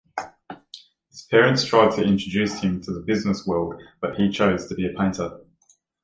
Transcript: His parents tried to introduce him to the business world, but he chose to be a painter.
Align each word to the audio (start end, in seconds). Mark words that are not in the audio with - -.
His 1.11 1.21
parents 1.29 1.63
tried 1.63 1.91
to 1.91 2.03
introduce 2.03 2.59
him 2.61 2.81
to 2.81 2.91
the 2.91 3.01
business 3.01 3.45
world, 3.45 3.79
but 3.99 4.15
he 4.15 4.31
chose 4.31 4.65
to 4.67 4.73
be 4.73 4.87
a 4.87 4.97
painter. 4.97 5.41